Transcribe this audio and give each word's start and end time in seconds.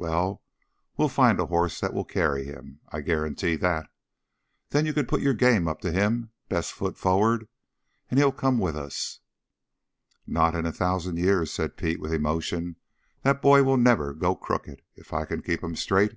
Well, 0.00 0.44
we'll 0.96 1.08
find 1.08 1.40
a 1.40 1.46
hoss 1.46 1.80
that 1.80 1.92
will 1.92 2.04
carry 2.04 2.44
him. 2.44 2.78
I 2.92 3.00
guarantee 3.00 3.56
that. 3.56 3.90
Then 4.68 4.86
you 4.86 4.94
put 4.94 5.20
your 5.22 5.34
game 5.34 5.66
up 5.66 5.80
to 5.80 5.90
him, 5.90 6.30
best 6.48 6.72
foot 6.72 6.96
forward, 6.96 7.48
and 8.08 8.16
he'll 8.20 8.30
come 8.30 8.60
with 8.60 8.76
us." 8.76 9.18
"Not 10.24 10.54
in 10.54 10.66
a 10.66 10.72
thousand 10.72 11.16
years," 11.16 11.52
said 11.52 11.76
Pete 11.76 11.98
with 11.98 12.14
emotion. 12.14 12.76
"That 13.22 13.42
boy 13.42 13.64
will 13.64 13.76
never 13.76 14.14
go 14.14 14.36
crooked 14.36 14.82
if 14.94 15.12
I 15.12 15.24
can 15.24 15.42
keep 15.42 15.64
him 15.64 15.74
straight. 15.74 16.16